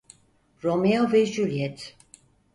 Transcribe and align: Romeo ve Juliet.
Romeo 0.63 1.05
ve 1.11 1.25
Juliet. 1.25 1.95